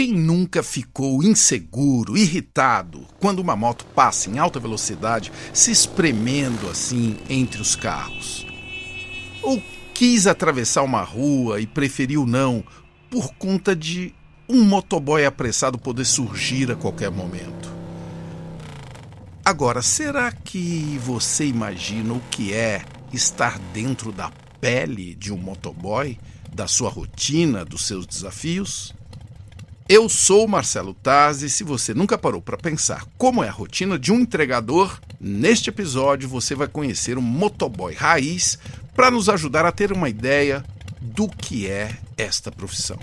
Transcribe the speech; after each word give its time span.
nunca 0.00 0.62
ficou 0.62 1.22
inseguro, 1.22 2.16
irritado 2.16 3.06
quando 3.20 3.40
uma 3.40 3.54
moto 3.54 3.84
passa 3.94 4.30
em 4.30 4.38
alta 4.38 4.58
velocidade, 4.58 5.30
se 5.52 5.70
espremendo 5.70 6.66
assim 6.70 7.18
entre 7.28 7.60
os 7.60 7.76
carros? 7.76 8.46
Ou 9.42 9.62
quis 9.92 10.26
atravessar 10.26 10.82
uma 10.82 11.02
rua 11.02 11.60
e 11.60 11.66
preferiu 11.66 12.24
não 12.24 12.64
por 13.10 13.34
conta 13.34 13.76
de 13.76 14.14
um 14.48 14.64
motoboy 14.64 15.26
apressado 15.26 15.78
poder 15.78 16.06
surgir 16.06 16.72
a 16.72 16.74
qualquer 16.74 17.10
momento? 17.10 17.70
Agora, 19.44 19.82
será 19.82 20.32
que 20.32 20.98
você 21.02 21.44
imagina 21.44 22.14
o 22.14 22.20
que 22.30 22.54
é 22.54 22.82
estar 23.12 23.58
dentro 23.74 24.10
da 24.10 24.32
pele 24.58 25.14
de 25.14 25.30
um 25.30 25.36
motoboy, 25.36 26.18
da 26.50 26.66
sua 26.66 26.88
rotina, 26.88 27.62
dos 27.62 27.84
seus 27.84 28.06
desafios? 28.06 28.94
Eu 29.88 30.08
sou 30.08 30.46
Marcelo 30.46 30.94
Taz 30.94 31.42
e 31.42 31.50
se 31.50 31.64
você 31.64 31.92
nunca 31.92 32.16
parou 32.16 32.40
para 32.40 32.56
pensar 32.56 33.04
como 33.18 33.42
é 33.42 33.48
a 33.48 33.52
rotina 33.52 33.98
de 33.98 34.12
um 34.12 34.20
entregador, 34.20 34.98
neste 35.20 35.70
episódio 35.70 36.28
você 36.28 36.54
vai 36.54 36.68
conhecer 36.68 37.18
um 37.18 37.22
motoboy 37.22 37.92
raiz 37.92 38.58
para 38.94 39.10
nos 39.10 39.28
ajudar 39.28 39.66
a 39.66 39.72
ter 39.72 39.92
uma 39.92 40.08
ideia 40.08 40.64
do 41.00 41.28
que 41.28 41.68
é 41.68 41.96
esta 42.16 42.50
profissão. 42.50 42.98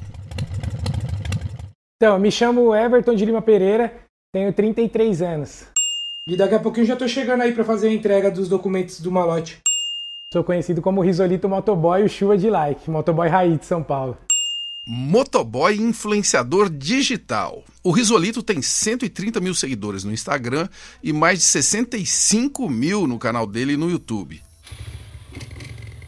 Então, 1.98 2.18
me 2.18 2.32
chamo 2.32 2.74
Everton 2.74 3.14
de 3.14 3.26
Lima 3.26 3.42
Pereira, 3.42 3.94
tenho 4.34 4.54
33 4.54 5.22
anos. 5.22 5.66
E 6.26 6.38
daqui 6.38 6.56
a 6.56 6.60
pouquinho 6.60 6.86
já 6.86 6.96
tô 6.96 7.08
chegando 7.08 7.42
aí 7.42 7.52
para 7.52 7.66
fazer 7.66 7.90
a 7.90 7.94
entrega 7.94 8.32
dos 8.32 8.48
documentos 8.48 9.02
do 9.02 9.12
malote. 9.12 9.60
Sou 10.32 10.44
conhecido 10.44 10.82
como 10.82 11.02
Risolito 11.02 11.50
Motoboy, 11.50 12.04
o 12.04 12.10
chuva 12.10 12.38
de 12.38 12.50
like, 12.50 12.90
motoboy 12.90 13.28
raiz 13.28 13.60
de 13.60 13.66
São 13.66 13.84
Paulo. 13.84 14.18
Motoboy 14.88 15.76
influenciador 15.76 16.70
digital. 16.70 17.64
O 17.84 17.92
Risolito 17.92 18.42
tem 18.42 18.62
130 18.62 19.40
mil 19.40 19.54
seguidores 19.54 20.04
no 20.04 20.12
Instagram 20.12 20.68
e 21.04 21.14
mais 21.14 21.40
de 21.40 21.46
65 21.46 22.68
mil 22.68 23.06
no 23.06 23.20
canal 23.20 23.46
dele 23.46 23.78
no 23.78 23.90
YouTube. 23.90 24.42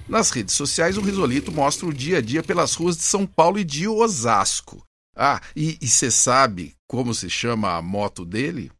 Nas 0.09 0.31
redes 0.31 0.55
sociais, 0.55 0.97
o 0.97 1.01
Risolito 1.01 1.51
mostra 1.51 1.85
o 1.85 1.93
dia 1.93 2.17
a 2.17 2.21
dia 2.21 2.41
pelas 2.41 2.73
ruas 2.73 2.97
de 2.97 3.03
São 3.03 3.25
Paulo 3.25 3.59
e 3.59 3.63
de 3.63 3.87
Osasco. 3.87 4.83
Ah, 5.15 5.39
e 5.55 5.77
você 5.79 6.09
sabe 6.09 6.73
como 6.87 7.13
se 7.13 7.29
chama 7.29 7.75
a 7.75 7.81
moto 7.81 8.25
dele? 8.25 8.71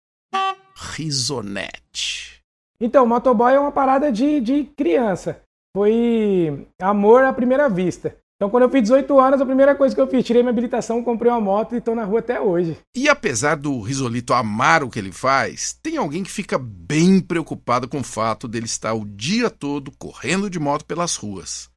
Risonete. 0.75 2.41
Então, 2.79 3.05
motoboy 3.05 3.53
é 3.53 3.59
uma 3.59 3.71
parada 3.71 4.11
de, 4.11 4.41
de 4.41 4.63
criança. 4.75 5.41
Foi 5.77 6.67
amor 6.81 7.23
à 7.23 7.31
primeira 7.31 7.69
vista. 7.69 8.17
Então, 8.41 8.49
quando 8.49 8.63
eu 8.63 8.71
fiz 8.71 8.81
18 8.81 9.19
anos, 9.19 9.39
a 9.39 9.45
primeira 9.45 9.75
coisa 9.75 9.93
que 9.93 10.01
eu 10.01 10.07
fiz, 10.07 10.25
tirei 10.25 10.41
minha 10.41 10.49
habilitação, 10.49 11.03
comprei 11.03 11.31
uma 11.31 11.39
moto 11.39 11.75
e 11.75 11.77
estou 11.77 11.93
na 11.93 12.03
rua 12.03 12.21
até 12.21 12.41
hoje. 12.41 12.75
E 12.97 13.07
apesar 13.07 13.55
do 13.55 13.79
Risolito 13.81 14.33
amar 14.33 14.81
o 14.81 14.89
que 14.89 14.97
ele 14.97 15.11
faz, 15.11 15.77
tem 15.83 15.95
alguém 15.95 16.23
que 16.23 16.31
fica 16.31 16.57
bem 16.57 17.19
preocupado 17.19 17.87
com 17.87 17.99
o 17.99 18.03
fato 18.03 18.47
dele 18.47 18.65
estar 18.65 18.95
o 18.95 19.05
dia 19.05 19.51
todo 19.51 19.91
correndo 19.95 20.49
de 20.49 20.57
moto 20.57 20.85
pelas 20.85 21.15
ruas. 21.17 21.69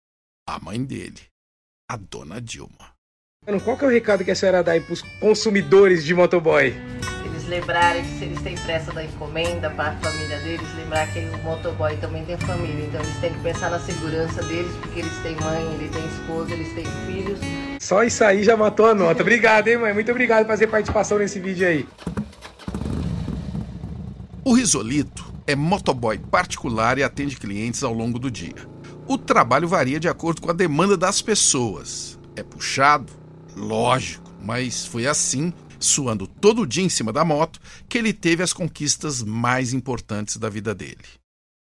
A 0.48 0.58
mãe 0.58 0.82
dele, 0.82 1.20
a 1.86 1.98
dona 1.98 2.40
Dilma. 2.40 2.94
Qual 3.62 3.76
que 3.76 3.84
é 3.84 3.88
o 3.88 3.90
recado 3.90 4.24
que 4.24 4.30
a 4.30 4.34
senhora 4.34 4.62
dá 4.62 4.72
aí 4.72 4.80
para 4.80 4.94
os 4.94 5.02
consumidores 5.20 6.02
de 6.02 6.14
motoboy? 6.14 6.72
Eles 7.44 7.48
lembrarem 7.48 8.02
que 8.02 8.18
se 8.18 8.24
eles 8.24 8.40
têm 8.42 8.54
pressa 8.56 8.92
da 8.92 9.04
encomenda 9.04 9.70
para 9.70 9.92
a 9.92 9.96
família 9.96 10.38
deles, 10.40 10.66
lembrar 10.76 11.06
que 11.12 11.18
o 11.20 11.38
motoboy 11.42 11.96
também 11.98 12.24
tem 12.24 12.36
família. 12.38 12.86
Então 12.86 13.00
eles 13.00 13.16
têm 13.18 13.32
que 13.32 13.40
pensar 13.40 13.70
na 13.70 13.78
segurança 13.78 14.42
deles, 14.42 14.72
porque 14.80 15.00
eles 15.00 15.12
têm 15.22 15.36
mãe, 15.36 15.62
ele 15.74 15.88
tem 15.88 16.04
esposa, 16.06 16.52
eles 16.52 16.72
têm 16.72 16.84
filhos. 17.06 17.38
Só 17.80 18.02
isso 18.02 18.24
aí 18.24 18.42
já 18.42 18.56
matou 18.56 18.86
a 18.86 18.94
nota. 18.94 19.22
Obrigado, 19.22 19.68
hein, 19.68 19.78
mãe? 19.78 19.92
Muito 19.92 20.10
obrigado 20.10 20.44
por 20.44 20.50
fazer 20.50 20.66
participação 20.66 21.18
nesse 21.18 21.38
vídeo 21.38 21.66
aí. 21.66 21.86
O 24.44 24.54
Risolito 24.54 25.32
é 25.46 25.54
motoboy 25.54 26.18
particular 26.18 26.98
e 26.98 27.02
atende 27.02 27.36
clientes 27.36 27.82
ao 27.82 27.92
longo 27.92 28.18
do 28.18 28.30
dia. 28.30 28.74
O 29.06 29.18
trabalho 29.18 29.68
varia 29.68 30.00
de 30.00 30.08
acordo 30.08 30.40
com 30.40 30.50
a 30.50 30.54
demanda 30.54 30.96
das 30.96 31.20
pessoas. 31.20 32.18
É 32.36 32.42
puxado? 32.42 33.12
Lógico, 33.54 34.32
mas 34.42 34.86
foi 34.86 35.06
assim 35.06 35.52
suando 35.78 36.26
todo 36.26 36.66
dia 36.66 36.84
em 36.84 36.88
cima 36.88 37.12
da 37.12 37.24
moto, 37.24 37.60
que 37.88 37.98
ele 37.98 38.12
teve 38.12 38.42
as 38.42 38.52
conquistas 38.52 39.22
mais 39.22 39.72
importantes 39.72 40.36
da 40.36 40.48
vida 40.48 40.74
dele. 40.74 41.04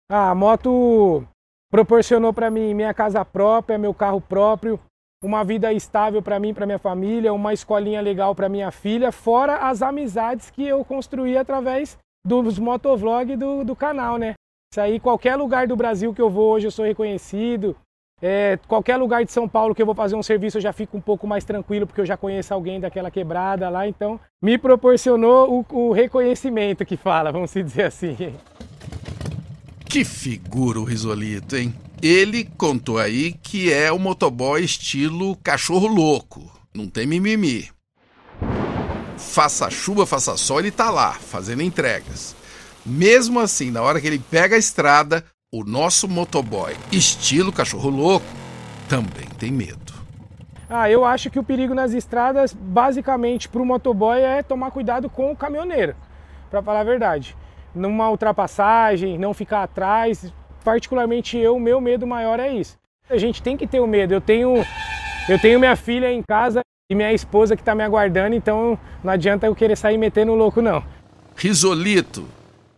Ah, 0.09 0.31
a 0.31 0.35
moto 0.35 1.25
proporcionou 1.72 2.34
para 2.34 2.51
mim 2.51 2.73
minha 2.73 2.94
casa 2.94 3.23
própria, 3.23 3.78
meu 3.78 3.94
carro 3.94 4.19
próprio, 4.19 4.79
uma 5.23 5.44
vida 5.44 5.72
estável 5.72 6.22
para 6.22 6.39
mim, 6.39 6.53
para 6.53 6.66
minha 6.66 6.79
família, 6.79 7.34
uma 7.34 7.53
escolinha 7.53 8.01
legal 8.01 8.35
para 8.35 8.50
minha 8.50 8.72
filha, 8.72 9.12
fora 9.12 9.69
as 9.69 9.81
amizades 9.81 10.50
que 10.50 10.63
eu 10.63 10.83
construí 10.83 11.38
através 11.38 11.97
dos 12.25 12.59
motovlogs 12.59 13.38
do, 13.38 13.63
do 13.63 13.75
canal, 13.75 14.18
né? 14.18 14.33
Isso 14.73 14.81
aí, 14.81 15.00
qualquer 15.00 15.35
lugar 15.35 15.68
do 15.68 15.75
Brasil 15.75 16.13
que 16.13 16.22
eu 16.22 16.29
vou 16.29 16.53
hoje 16.53 16.68
eu 16.68 16.72
sou 16.72 16.85
reconhecido. 16.85 17.75
É, 18.21 18.59
qualquer 18.67 18.97
lugar 18.97 19.25
de 19.25 19.31
São 19.31 19.49
Paulo 19.49 19.73
que 19.73 19.81
eu 19.81 19.85
vou 19.85 19.95
fazer 19.95 20.15
um 20.15 20.21
serviço 20.21 20.57
eu 20.57 20.61
já 20.61 20.71
fico 20.71 20.95
um 20.95 21.01
pouco 21.01 21.25
mais 21.25 21.43
tranquilo 21.43 21.87
porque 21.87 22.01
eu 22.01 22.05
já 22.05 22.15
conheço 22.15 22.53
alguém 22.53 22.79
daquela 22.79 23.09
quebrada 23.09 23.67
lá, 23.67 23.87
então 23.87 24.19
me 24.39 24.59
proporcionou 24.59 25.65
o, 25.71 25.87
o 25.87 25.91
reconhecimento 25.91 26.85
que 26.85 26.95
fala, 26.95 27.31
vamos 27.31 27.51
dizer 27.51 27.85
assim. 27.85 28.35
Que 29.85 30.05
figura 30.05 30.79
o 30.79 30.83
Risolito, 30.83 31.55
hein? 31.55 31.73
Ele 32.01 32.45
contou 32.57 32.97
aí 32.97 33.33
que 33.33 33.73
é 33.73 33.91
o 33.91 33.99
motoboy 33.99 34.63
estilo 34.63 35.35
cachorro 35.38 35.88
louco, 35.88 36.51
não 36.73 36.88
tem 36.88 37.07
mimimi. 37.07 37.69
Faça 39.17 39.69
chuva, 39.69 40.05
faça 40.05 40.38
sol, 40.38 40.59
ele 40.59 40.71
tá 40.71 40.89
lá, 40.89 41.13
fazendo 41.13 41.61
entregas. 41.61 42.35
Mesmo 42.85 43.39
assim, 43.39 43.69
na 43.69 43.81
hora 43.81 44.01
que 44.01 44.07
ele 44.07 44.19
pega 44.19 44.55
a 44.55 44.59
estrada, 44.59 45.23
o 45.53 45.66
nosso 45.66 46.07
motoboy, 46.07 46.78
estilo 46.94 47.51
cachorro 47.51 47.89
louco, 47.89 48.25
também 48.88 49.28
tem 49.38 49.51
medo. 49.51 49.94
Ah, 50.69 50.89
eu 50.89 51.03
acho 51.03 51.29
que 51.29 51.38
o 51.38 51.44
perigo 51.44 51.73
nas 51.73 51.91
estradas, 51.91 52.53
basicamente, 52.53 53.50
para 53.50 53.62
o 53.62 53.66
motoboy 53.66 54.22
é 54.22 54.41
tomar 54.41 54.72
cuidado 54.72 55.09
com 55.09 55.29
o 55.29 55.35
caminhoneiro, 55.35 55.94
para 56.50 56.63
falar 56.63 56.79
a 56.79 56.85
verdade. 56.85 57.35
Numa 57.75 58.09
ultrapassagem, 58.09 59.17
não 59.17 59.34
ficar 59.34 59.63
atrás. 59.63 60.34
Particularmente 60.63 61.38
eu, 61.38 61.57
o 61.57 61.59
meu 61.59 61.81
medo 61.81 62.07
maior 62.07 62.39
é 62.39 62.53
isso. 62.53 62.78
A 63.09 63.18
gente 63.18 63.44
tem 63.44 63.57
que 63.57 63.68
ter 63.68 63.81
o 63.81 63.88
medo. 63.88 64.13
Eu 64.13 64.22
tenho, 64.22 64.66
eu 65.28 65.38
tenho 65.38 65.59
minha 65.59 65.75
filha 65.75 66.13
em 66.13 66.23
casa 66.23 66.62
e 66.89 66.95
minha 66.95 67.12
esposa 67.12 67.57
que 67.57 67.62
está 67.62 67.75
me 67.75 67.83
aguardando, 67.83 68.35
então 68.35 68.79
não 69.03 69.12
adianta 69.12 69.47
eu 69.47 69.56
querer 69.56 69.75
sair 69.75 69.97
metendo 69.97 70.33
louco, 70.33 70.62
não. 70.62 70.81
Risolito, 71.35 72.25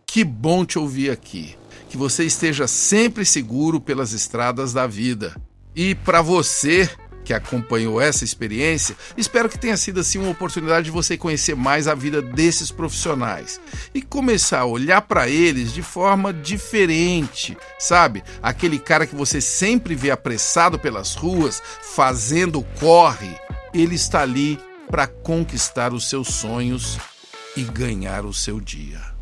que 0.04 0.24
bom 0.24 0.64
te 0.64 0.76
ouvir 0.76 1.10
aqui 1.10 1.56
que 1.94 1.98
você 1.98 2.24
esteja 2.24 2.66
sempre 2.66 3.24
seguro 3.24 3.80
pelas 3.80 4.12
estradas 4.12 4.72
da 4.72 4.84
vida. 4.84 5.40
E 5.76 5.94
para 5.94 6.20
você 6.20 6.90
que 7.24 7.32
acompanhou 7.32 8.00
essa 8.00 8.24
experiência, 8.24 8.96
espero 9.16 9.48
que 9.48 9.56
tenha 9.56 9.76
sido 9.76 10.00
assim 10.00 10.18
uma 10.18 10.32
oportunidade 10.32 10.86
de 10.86 10.90
você 10.90 11.16
conhecer 11.16 11.54
mais 11.54 11.86
a 11.86 11.94
vida 11.94 12.20
desses 12.20 12.72
profissionais 12.72 13.60
e 13.94 14.02
começar 14.02 14.58
a 14.58 14.64
olhar 14.64 15.02
para 15.02 15.28
eles 15.28 15.72
de 15.72 15.82
forma 15.82 16.32
diferente, 16.32 17.56
sabe? 17.78 18.24
Aquele 18.42 18.80
cara 18.80 19.06
que 19.06 19.14
você 19.14 19.40
sempre 19.40 19.94
vê 19.94 20.10
apressado 20.10 20.80
pelas 20.80 21.14
ruas, 21.14 21.62
fazendo 21.94 22.60
corre, 22.80 23.36
ele 23.72 23.94
está 23.94 24.22
ali 24.22 24.58
para 24.90 25.06
conquistar 25.06 25.92
os 25.92 26.08
seus 26.10 26.26
sonhos 26.26 26.98
e 27.56 27.62
ganhar 27.62 28.26
o 28.26 28.34
seu 28.34 28.60
dia. 28.60 29.13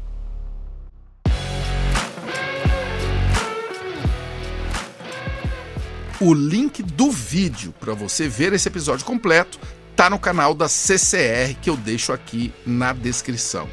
O 6.24 6.32
link 6.32 6.84
do 6.84 7.10
vídeo 7.10 7.74
para 7.80 7.94
você 7.94 8.28
ver 8.28 8.52
esse 8.52 8.68
episódio 8.68 9.04
completo 9.04 9.58
tá 9.96 10.08
no 10.08 10.20
canal 10.20 10.54
da 10.54 10.68
CCR 10.68 11.56
que 11.60 11.68
eu 11.68 11.76
deixo 11.76 12.12
aqui 12.12 12.54
na 12.64 12.92
descrição. 12.92 13.68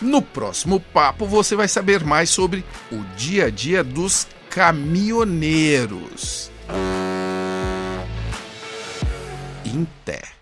No 0.00 0.22
próximo 0.22 0.78
papo 0.78 1.26
você 1.26 1.56
vai 1.56 1.66
saber 1.66 2.04
mais 2.04 2.30
sobre 2.30 2.64
o 2.92 3.02
dia 3.16 3.46
a 3.46 3.50
dia 3.50 3.82
dos 3.82 4.28
caminhoneiros. 4.48 6.52
Inter. 9.64 10.35